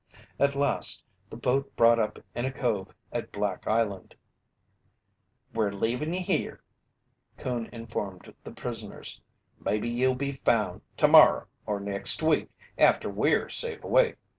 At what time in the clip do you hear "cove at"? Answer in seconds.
2.51-3.31